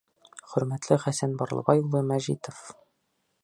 Хөрмәтле 0.53 0.97
Хәсән 1.03 1.37
Барлыбай 1.43 1.85
улы 1.85 2.01
Мәжитов! 2.13 2.67